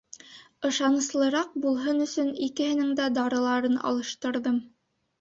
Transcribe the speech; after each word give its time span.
Ышаныслыраҡ 0.69 1.53
булһын 1.67 2.03
өсөн 2.07 2.33
икеһенең 2.49 2.91
дә 3.03 3.09
дарыларын 3.21 3.81
алыштырҙым. 3.93 4.63